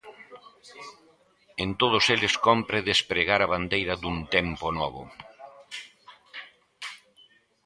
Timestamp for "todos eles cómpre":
1.81-2.87